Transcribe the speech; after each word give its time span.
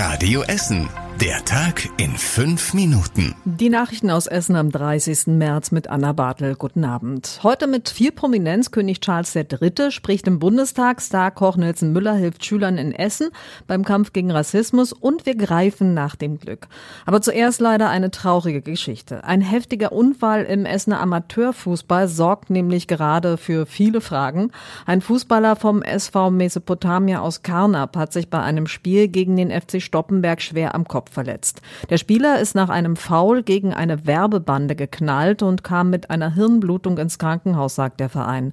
Radio 0.00 0.40
Essen. 0.44 1.09
Der 1.20 1.44
Tag 1.44 1.86
in 1.98 2.16
fünf 2.16 2.72
Minuten. 2.72 3.34
Die 3.44 3.68
Nachrichten 3.68 4.10
aus 4.10 4.26
Essen 4.26 4.56
am 4.56 4.70
30. 4.70 5.26
März 5.26 5.70
mit 5.70 5.88
Anna 5.88 6.14
Bartel. 6.14 6.54
Guten 6.54 6.82
Abend. 6.82 7.40
Heute 7.42 7.66
mit 7.66 7.90
viel 7.90 8.10
Prominenz. 8.10 8.70
König 8.70 9.02
Charles 9.02 9.36
III. 9.36 9.90
spricht 9.90 10.26
im 10.26 10.38
Bundestag. 10.38 11.02
Starkoch 11.02 11.58
Nelson 11.58 11.92
Müller 11.92 12.14
hilft 12.14 12.46
Schülern 12.46 12.78
in 12.78 12.92
Essen 12.94 13.28
beim 13.66 13.84
Kampf 13.84 14.14
gegen 14.14 14.30
Rassismus 14.30 14.94
und 14.94 15.26
wir 15.26 15.34
greifen 15.34 15.92
nach 15.92 16.16
dem 16.16 16.38
Glück. 16.38 16.68
Aber 17.04 17.20
zuerst 17.20 17.60
leider 17.60 17.90
eine 17.90 18.10
traurige 18.10 18.62
Geschichte. 18.62 19.22
Ein 19.22 19.42
heftiger 19.42 19.92
Unfall 19.92 20.44
im 20.44 20.64
Essener 20.64 21.00
Amateurfußball 21.00 22.08
sorgt 22.08 22.48
nämlich 22.48 22.86
gerade 22.86 23.36
für 23.36 23.66
viele 23.66 24.00
Fragen. 24.00 24.52
Ein 24.86 25.02
Fußballer 25.02 25.56
vom 25.56 25.82
SV 25.82 26.30
Mesopotamia 26.30 27.20
aus 27.20 27.42
Karnap 27.42 27.94
hat 27.98 28.14
sich 28.14 28.30
bei 28.30 28.40
einem 28.40 28.66
Spiel 28.66 29.08
gegen 29.08 29.36
den 29.36 29.50
FC 29.50 29.82
Stoppenberg 29.82 30.40
schwer 30.40 30.74
am 30.74 30.88
Kopf 30.88 31.09
verletzt. 31.10 31.60
Der 31.90 31.98
Spieler 31.98 32.40
ist 32.40 32.54
nach 32.54 32.68
einem 32.68 32.96
Foul 32.96 33.42
gegen 33.42 33.74
eine 33.74 34.06
Werbebande 34.06 34.76
geknallt 34.76 35.42
und 35.42 35.64
kam 35.64 35.90
mit 35.90 36.10
einer 36.10 36.34
Hirnblutung 36.34 36.98
ins 36.98 37.18
Krankenhaus, 37.18 37.74
sagt 37.74 38.00
der 38.00 38.08
Verein. 38.08 38.52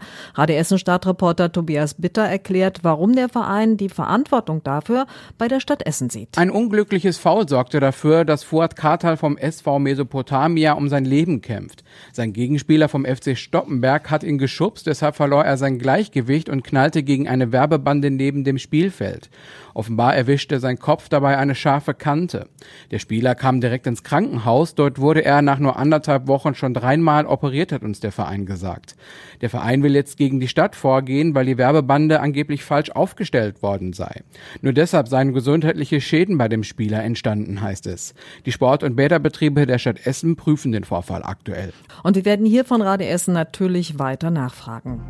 Essen 0.58 0.80
Stadtreporter 0.80 1.52
Tobias 1.52 1.94
Bitter 1.94 2.24
erklärt, 2.24 2.80
warum 2.84 3.16
der 3.16 3.30
Verein 3.30 3.78
die 3.78 3.90
Verantwortung 3.90 4.64
dafür 4.64 5.06
bei 5.38 5.48
der 5.48 5.60
Stadt 5.60 5.86
Essen 5.86 6.10
sieht. 6.10 6.38
Ein 6.38 6.50
unglückliches 6.50 7.18
Foul 7.18 7.48
sorgte 7.48 7.80
dafür, 7.80 8.26
dass 8.26 8.44
Fuad 8.44 8.76
Kartal 8.76 9.18
vom 9.18 9.38
SV 9.38 9.80
Mesopotamia 9.80 10.74
um 10.74 10.90
sein 10.90 11.06
Leben 11.06 11.42
kämpft. 11.42 11.84
Sein 12.12 12.34
Gegenspieler 12.34 12.90
vom 12.90 13.06
FC 13.06 13.38
Stoppenberg 13.38 14.10
hat 14.10 14.24
ihn 14.24 14.38
geschubst, 14.38 14.88
deshalb 14.88 15.16
verlor 15.16 15.46
er 15.46 15.58
sein 15.58 15.80
Gleichgewicht 15.80 16.50
und 16.50 16.64
knallte 16.64 17.04
gegen 17.04 17.28
eine 17.28 17.52
Werbebande 17.52 18.10
neben 18.10 18.44
dem 18.44 18.58
Spielfeld. 18.58 19.30
Offenbar 19.74 20.16
erwischte 20.16 20.60
sein 20.60 20.80
Kopf 20.80 21.08
dabei 21.10 21.38
eine 21.38 21.56
scharfe 21.56 21.94
Kante. 21.94 22.47
Der 22.92 23.00
Spieler 23.00 23.36
kam 23.36 23.62
direkt 23.62 23.88
ins 23.88 24.04
Krankenhaus. 24.04 24.76
Dort 24.76 25.00
wurde 25.00 25.24
er 25.24 25.42
nach 25.42 25.60
nur 25.60 25.78
anderthalb 25.78 26.28
Wochen 26.28 26.56
schon 26.56 26.74
dreimal 26.74 27.26
operiert, 27.26 27.72
hat 27.72 27.84
uns 27.84 28.00
der 28.00 28.12
Verein 28.12 28.46
gesagt. 28.46 28.96
Der 29.42 29.50
Verein 29.50 29.84
will 29.84 29.96
jetzt 29.96 30.18
gegen 30.18 30.40
die 30.40 30.48
Stadt 30.48 30.76
vorgehen, 30.76 31.36
weil 31.36 31.46
die 31.46 31.58
Werbebande 31.58 32.20
angeblich 32.20 32.64
falsch 32.64 32.92
aufgestellt 32.92 33.62
worden 33.62 33.94
sei. 33.94 34.22
Nur 34.62 34.74
deshalb 34.74 35.08
seien 35.08 35.34
gesundheitliche 35.34 36.02
Schäden 36.02 36.38
bei 36.38 36.48
dem 36.48 36.64
Spieler 36.64 37.04
entstanden, 37.04 37.62
heißt 37.62 37.88
es. 37.88 38.14
Die 38.46 38.52
Sport- 38.52 38.84
und 38.84 38.96
Bäderbetriebe 38.96 39.66
der 39.66 39.78
Stadt 39.78 40.06
Essen 40.06 40.36
prüfen 40.36 40.72
den 40.72 40.84
Vorfall 40.84 41.24
aktuell. 41.24 41.74
Und 42.04 42.16
wir 42.16 42.26
werden 42.26 42.46
hier 42.46 42.66
von 42.66 42.82
Radio 42.82 43.08
Essen 43.08 43.34
natürlich 43.34 44.00
weiter 44.00 44.32
nachfragen. 44.32 45.02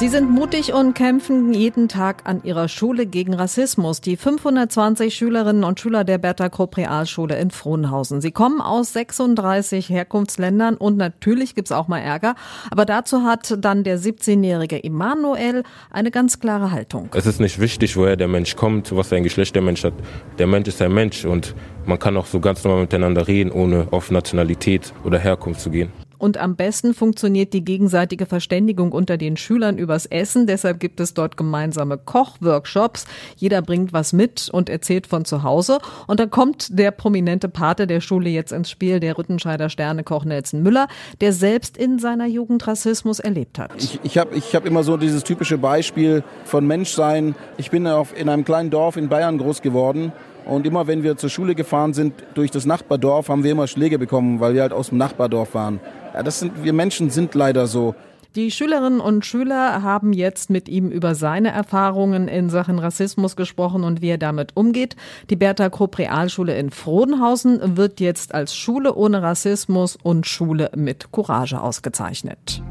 Sie 0.00 0.08
sind 0.08 0.30
mutig 0.30 0.72
und 0.72 0.94
kämpfen 0.94 1.52
jeden 1.52 1.86
Tag 1.86 2.22
an 2.24 2.42
ihrer 2.42 2.68
Schule 2.68 3.04
gegen 3.04 3.34
Rassismus. 3.34 4.00
Die 4.00 4.16
520 4.16 5.14
Schülerinnen 5.14 5.62
und 5.62 5.78
Schüler 5.78 6.04
der 6.04 6.16
Bertha 6.16 6.48
Krupp 6.48 6.78
Realschule 6.78 7.38
in 7.38 7.50
Frohnhausen. 7.50 8.22
Sie 8.22 8.30
kommen 8.30 8.62
aus 8.62 8.94
36 8.94 9.90
Herkunftsländern 9.90 10.78
und 10.78 10.96
natürlich 10.96 11.54
gibt's 11.54 11.70
auch 11.70 11.86
mal 11.86 11.98
Ärger. 11.98 12.34
Aber 12.70 12.86
dazu 12.86 13.24
hat 13.24 13.54
dann 13.58 13.84
der 13.84 13.98
17-jährige 13.98 14.82
Emanuel 14.82 15.64
eine 15.90 16.10
ganz 16.10 16.40
klare 16.40 16.70
Haltung. 16.70 17.10
Es 17.12 17.26
ist 17.26 17.38
nicht 17.38 17.60
wichtig, 17.60 17.94
woher 17.98 18.16
der 18.16 18.28
Mensch 18.28 18.56
kommt, 18.56 18.96
was 18.96 19.12
ein 19.12 19.22
Geschlecht 19.22 19.54
der 19.54 19.60
Mensch 19.60 19.84
hat. 19.84 19.92
Der 20.38 20.46
Mensch 20.46 20.68
ist 20.68 20.80
ein 20.80 20.94
Mensch 20.94 21.26
und 21.26 21.54
man 21.84 21.98
kann 21.98 22.16
auch 22.16 22.24
so 22.24 22.40
ganz 22.40 22.64
normal 22.64 22.80
miteinander 22.80 23.28
reden, 23.28 23.52
ohne 23.52 23.88
auf 23.90 24.10
Nationalität 24.10 24.94
oder 25.04 25.18
Herkunft 25.18 25.60
zu 25.60 25.68
gehen. 25.68 25.92
Und 26.20 26.36
am 26.36 26.54
besten 26.54 26.92
funktioniert 26.92 27.54
die 27.54 27.64
gegenseitige 27.64 28.26
Verständigung 28.26 28.92
unter 28.92 29.16
den 29.16 29.38
Schülern 29.38 29.78
übers 29.78 30.04
Essen. 30.04 30.46
Deshalb 30.46 30.78
gibt 30.78 31.00
es 31.00 31.14
dort 31.14 31.38
gemeinsame 31.38 31.96
Kochworkshops. 31.96 33.06
Jeder 33.36 33.62
bringt 33.62 33.94
was 33.94 34.12
mit 34.12 34.50
und 34.52 34.68
erzählt 34.68 35.06
von 35.06 35.24
zu 35.24 35.42
Hause. 35.42 35.78
Und 36.06 36.20
da 36.20 36.26
kommt 36.26 36.78
der 36.78 36.90
prominente 36.90 37.48
Pate 37.48 37.86
der 37.86 38.02
Schule 38.02 38.28
jetzt 38.28 38.52
ins 38.52 38.68
Spiel, 38.68 39.00
der 39.00 39.16
Rüttenscheider 39.16 39.70
Sternekoch 39.70 40.26
Nelson 40.26 40.62
Müller, 40.62 40.88
der 41.22 41.32
selbst 41.32 41.78
in 41.78 41.98
seiner 41.98 42.26
Jugend 42.26 42.66
Rassismus 42.66 43.18
erlebt 43.18 43.58
hat. 43.58 43.70
Ich, 43.78 43.98
ich 44.02 44.18
habe 44.18 44.36
ich 44.36 44.54
hab 44.54 44.66
immer 44.66 44.82
so 44.82 44.98
dieses 44.98 45.24
typische 45.24 45.56
Beispiel 45.56 46.22
von 46.44 46.66
Menschsein. 46.66 47.34
Ich 47.56 47.70
bin 47.70 47.86
auf, 47.86 48.14
in 48.14 48.28
einem 48.28 48.44
kleinen 48.44 48.68
Dorf 48.68 48.98
in 48.98 49.08
Bayern 49.08 49.38
groß 49.38 49.62
geworden. 49.62 50.12
Und 50.46 50.66
immer 50.66 50.86
wenn 50.86 51.02
wir 51.02 51.16
zur 51.16 51.30
Schule 51.30 51.54
gefahren 51.54 51.94
sind 51.94 52.14
durch 52.34 52.50
das 52.50 52.66
Nachbardorf, 52.66 53.28
haben 53.28 53.44
wir 53.44 53.52
immer 53.52 53.66
Schläge 53.66 53.98
bekommen, 53.98 54.40
weil 54.40 54.54
wir 54.54 54.62
halt 54.62 54.72
aus 54.72 54.88
dem 54.88 54.98
Nachbardorf 54.98 55.54
waren. 55.54 55.80
Ja, 56.14 56.22
das 56.22 56.40
sind, 56.40 56.64
wir 56.64 56.72
Menschen 56.72 57.10
sind 57.10 57.34
leider 57.34 57.66
so. 57.66 57.94
Die 58.36 58.52
Schülerinnen 58.52 59.00
und 59.00 59.26
Schüler 59.26 59.82
haben 59.82 60.12
jetzt 60.12 60.50
mit 60.50 60.68
ihm 60.68 60.88
über 60.88 61.16
seine 61.16 61.50
Erfahrungen 61.50 62.28
in 62.28 62.48
Sachen 62.48 62.78
Rassismus 62.78 63.34
gesprochen 63.34 63.82
und 63.82 64.02
wie 64.02 64.10
er 64.10 64.18
damit 64.18 64.52
umgeht. 64.54 64.94
Die 65.30 65.36
Bertha 65.36 65.68
Krupp 65.68 65.98
Realschule 65.98 66.56
in 66.56 66.70
Frodenhausen 66.70 67.76
wird 67.76 67.98
jetzt 67.98 68.32
als 68.32 68.54
Schule 68.54 68.94
ohne 68.94 69.20
Rassismus 69.22 69.98
und 70.00 70.28
Schule 70.28 70.70
mit 70.76 71.10
Courage 71.10 71.60
ausgezeichnet. 71.60 72.62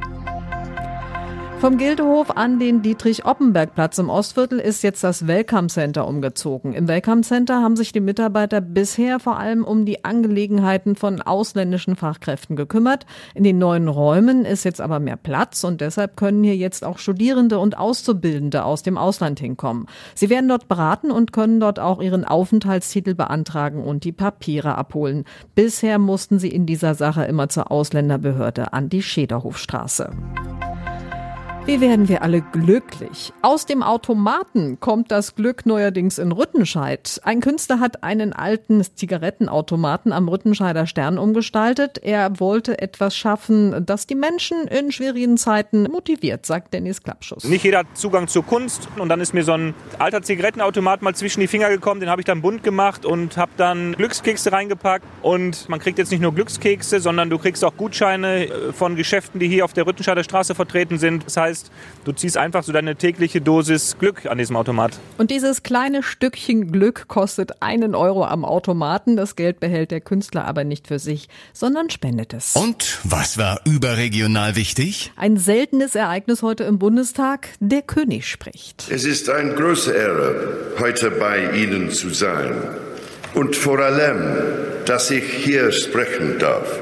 Vom 1.60 1.78
Gildehof 1.78 2.38
an 2.38 2.58
den 2.58 2.82
Dietrich-Oppenberg-Platz 2.84 3.98
im 3.98 4.10
Ostviertel 4.10 4.60
ist 4.60 4.82
jetzt 4.82 5.04
das 5.04 5.28
Welcome 5.28 5.68
Center 5.68 6.08
umgezogen. 6.08 6.72
Im 6.72 6.88
Welcome 6.88 7.20
Center 7.24 7.62
haben 7.62 7.76
sich 7.76 7.92
die 7.92 8.00
Mitarbeiter 8.00 8.62
bisher 8.62 9.20
vor 9.20 9.38
allem 9.38 9.66
um 9.66 9.84
die 9.84 10.06
Angelegenheiten 10.06 10.96
von 10.96 11.22
ausländischen 11.22 11.98
Fachkräften 11.98 12.56
gekümmert. 12.56 13.06
In 13.36 13.44
den 13.44 13.58
neuen 13.58 13.90
Räumen 13.90 14.46
ist 14.46 14.64
jetzt 14.64 14.80
aber 14.80 15.02
mehr 15.02 15.18
Platz 15.18 15.66
und 15.66 15.82
deshalb 15.82 16.16
können 16.16 16.46
hier 16.46 16.56
jetzt 16.56 16.86
auch 16.86 16.98
Studierende 16.98 17.60
und 17.60 17.78
Auszubildende 17.78 18.64
aus 18.64 18.82
dem 18.82 18.98
Ausland 18.98 19.42
hinkommen. 19.42 19.88
Sie 20.16 20.30
werden 20.30 20.48
dort 20.48 20.70
beraten 20.70 21.12
und 21.12 21.34
können 21.34 21.60
dort 21.60 21.78
auch 21.78 22.02
ihren 22.02 22.24
Aufenthaltstitel 22.24 23.16
beantragen 23.16 23.84
und 23.84 24.06
die 24.06 24.14
Papiere 24.14 24.76
abholen. 24.76 25.26
Bisher 25.56 26.00
mussten 26.00 26.40
sie 26.40 26.50
in 26.52 26.66
dieser 26.66 26.96
Sache 26.96 27.26
immer 27.26 27.50
zur 27.50 27.70
Ausländerbehörde 27.70 28.72
an 28.72 28.88
die 28.88 29.04
Schäderhofstraße. 29.04 30.12
Wie 31.70 31.82
werden 31.82 32.10
wir 32.10 32.24
alle 32.24 32.42
glücklich? 32.42 33.32
Aus 33.44 33.68
dem 33.68 33.84
Automaten 33.84 34.80
kommt 34.80 35.12
das 35.12 35.36
Glück 35.36 35.68
neuerdings 35.68 36.18
in 36.18 36.32
Rüttenscheid. 36.32 37.22
Ein 37.24 37.42
Künstler 37.42 37.80
hat 37.80 38.02
einen 38.02 38.34
alten 38.34 38.84
Zigarettenautomaten 38.84 40.12
am 40.12 40.28
Rüttenscheider 40.28 40.88
Stern 40.88 41.20
umgestaltet. 41.20 42.00
Er 42.02 42.40
wollte 42.40 42.82
etwas 42.82 43.16
schaffen, 43.16 43.86
das 43.86 44.08
die 44.08 44.16
Menschen 44.16 44.68
in 44.68 44.92
schwierigen 44.92 45.38
Zeiten 45.38 45.84
motiviert, 45.84 46.44
sagt 46.48 46.74
Dennis 46.74 47.04
Klappschuss. 47.04 47.44
Nicht 47.44 47.64
jeder 47.64 47.78
hat 47.80 47.88
Zugang 47.94 48.28
zur 48.28 48.44
Kunst 48.44 48.90
und 48.98 49.08
dann 49.10 49.22
ist 49.22 49.36
mir 49.36 49.44
so 49.44 49.52
ein 49.52 49.76
alter 50.00 50.24
Zigarettenautomat 50.24 51.04
mal 51.04 51.14
zwischen 51.14 51.40
die 51.40 51.48
Finger 51.48 51.70
gekommen, 51.70 52.00
den 52.00 52.10
habe 52.10 52.22
ich 52.22 52.26
dann 52.26 52.42
bunt 52.42 52.64
gemacht 52.64 53.06
und 53.06 53.38
habe 53.38 53.52
dann 53.58 53.94
Glückskekse 53.94 54.52
reingepackt 54.52 55.06
und 55.22 55.70
man 55.70 55.80
kriegt 55.80 56.00
jetzt 56.00 56.10
nicht 56.10 56.22
nur 56.22 56.34
Glückskekse, 56.34 57.00
sondern 57.00 57.30
du 57.30 57.38
kriegst 57.38 57.64
auch 57.64 57.78
Gutscheine 57.78 58.48
äh, 58.48 58.74
von 58.74 58.96
Geschäften, 58.96 59.40
die 59.40 59.48
hier 59.48 59.66
auf 59.66 59.74
der 59.74 59.86
Rüttenscheider 59.86 60.24
Straße 60.24 60.56
vertreten 60.56 60.98
sind. 60.98 61.28
Das 61.28 61.38
heißt, 61.38 61.59
heißt, 61.60 61.72
du 62.06 62.12
ziehst 62.12 62.38
einfach 62.38 62.64
so 62.64 62.72
deine 62.72 62.96
tägliche 62.96 63.42
Dosis 63.42 63.98
Glück 64.00 64.26
an 64.26 64.38
diesem 64.38 64.56
Automat. 64.56 65.00
Und 65.18 65.32
dieses 65.32 65.64
kleine 65.64 66.04
Stückchen 66.04 66.72
Glück 66.72 67.08
kostet 67.08 67.62
einen 67.62 67.96
Euro 67.96 68.26
am 68.26 68.46
Automaten. 68.46 69.16
Das 69.16 69.36
Geld 69.36 69.60
behält 69.60 69.92
der 69.92 70.02
Künstler 70.02 70.46
aber 70.46 70.64
nicht 70.64 70.88
für 70.88 71.00
sich, 71.00 71.30
sondern 71.54 71.90
spendet 71.90 72.34
es. 72.34 72.56
Und 72.56 73.00
was 73.04 73.38
war 73.38 73.62
überregional 73.66 74.56
wichtig? 74.56 75.12
Ein 75.16 75.38
seltenes 75.38 75.96
Ereignis 75.96 76.42
heute 76.42 76.64
im 76.64 76.80
Bundestag. 76.80 77.50
Der 77.60 77.82
König 77.82 78.28
spricht. 78.28 78.88
Es 78.90 79.06
ist 79.06 79.30
eine 79.30 79.54
große 79.54 79.92
Ehre, 79.92 80.76
heute 80.80 81.12
bei 81.12 81.52
Ihnen 81.56 81.92
zu 81.92 82.10
sein. 82.10 82.54
Und 83.34 83.56
vor 83.56 83.80
allem, 83.80 84.84
dass 84.86 85.12
ich 85.12 85.24
hier 85.24 85.72
sprechen 85.72 86.40
darf, 86.40 86.80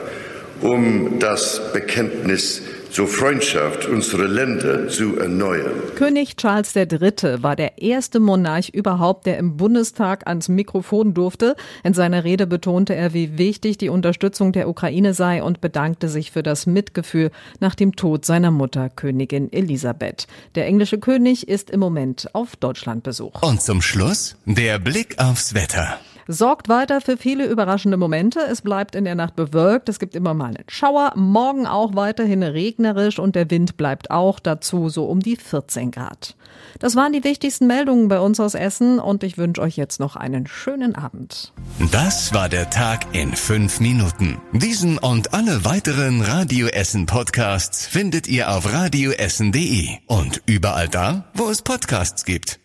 um 0.61 1.19
das 1.19 1.73
Bekenntnis 1.73 2.55
zu 2.55 2.76
zur 2.91 3.07
Freundschaft 3.07 3.85
unserer 3.85 4.27
Länder 4.27 4.87
zu 4.87 5.17
erneuern. 5.17 5.71
König 5.95 6.37
Charles 6.37 6.75
III. 6.75 7.43
war 7.43 7.55
der 7.55 7.81
erste 7.81 8.19
Monarch 8.19 8.69
überhaupt, 8.69 9.25
der 9.25 9.37
im 9.37 9.57
Bundestag 9.57 10.27
ans 10.27 10.49
Mikrofon 10.49 11.13
durfte. 11.13 11.55
In 11.83 11.93
seiner 11.93 12.23
Rede 12.23 12.47
betonte 12.47 12.95
er, 12.95 13.13
wie 13.13 13.37
wichtig 13.37 13.77
die 13.77 13.89
Unterstützung 13.89 14.51
der 14.51 14.69
Ukraine 14.69 15.13
sei 15.13 15.43
und 15.43 15.61
bedankte 15.61 16.09
sich 16.09 16.31
für 16.31 16.43
das 16.43 16.65
Mitgefühl 16.65 17.31
nach 17.59 17.75
dem 17.75 17.95
Tod 17.95 18.25
seiner 18.25 18.51
Mutter, 18.51 18.89
Königin 18.89 19.51
Elisabeth. 19.51 20.27
Der 20.55 20.65
englische 20.65 20.99
König 20.99 21.47
ist 21.47 21.69
im 21.69 21.79
Moment 21.79 22.29
auf 22.33 22.55
Deutschlandbesuch. 22.55 23.41
Und 23.41 23.61
zum 23.61 23.81
Schluss 23.81 24.35
der 24.45 24.79
Blick 24.79 25.19
aufs 25.19 25.53
Wetter 25.53 25.99
sorgt 26.27 26.69
weiter 26.69 27.01
für 27.01 27.17
viele 27.17 27.45
überraschende 27.45 27.97
Momente. 27.97 28.39
Es 28.39 28.61
bleibt 28.61 28.95
in 28.95 29.05
der 29.05 29.15
Nacht 29.15 29.35
bewölkt, 29.35 29.89
es 29.89 29.99
gibt 29.99 30.15
immer 30.15 30.33
mal 30.33 30.47
einen 30.47 30.63
Schauer, 30.67 31.13
morgen 31.15 31.65
auch 31.65 31.95
weiterhin 31.95 32.43
regnerisch 32.43 33.19
und 33.19 33.35
der 33.35 33.49
Wind 33.49 33.77
bleibt 33.77 34.11
auch 34.11 34.39
dazu 34.39 34.89
so 34.89 35.05
um 35.05 35.19
die 35.19 35.35
14 35.35 35.91
Grad. 35.91 36.35
Das 36.79 36.95
waren 36.95 37.13
die 37.13 37.23
wichtigsten 37.23 37.67
Meldungen 37.67 38.07
bei 38.07 38.19
uns 38.19 38.39
aus 38.39 38.53
Essen 38.53 38.99
und 38.99 39.23
ich 39.23 39.37
wünsche 39.37 39.61
euch 39.61 39.77
jetzt 39.77 39.99
noch 39.99 40.15
einen 40.15 40.47
schönen 40.47 40.95
Abend. 40.95 41.53
Das 41.91 42.33
war 42.33 42.49
der 42.49 42.69
Tag 42.69 43.15
in 43.15 43.33
fünf 43.33 43.79
Minuten. 43.79 44.37
Diesen 44.53 44.97
und 44.97 45.33
alle 45.33 45.65
weiteren 45.65 46.21
Radio 46.21 46.67
Essen 46.67 47.05
Podcasts 47.05 47.87
findet 47.87 48.27
ihr 48.27 48.51
auf 48.51 48.71
radioessen.de 48.71 49.89
und 50.07 50.41
überall 50.45 50.87
da, 50.87 51.25
wo 51.33 51.49
es 51.49 51.61
Podcasts 51.61 52.25
gibt. 52.25 52.59